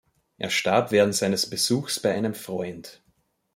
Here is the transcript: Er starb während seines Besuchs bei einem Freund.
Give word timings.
Er 0.39 0.49
starb 0.49 0.89
während 0.91 1.13
seines 1.13 1.47
Besuchs 1.47 1.99
bei 1.99 2.11
einem 2.15 2.33
Freund. 2.33 3.03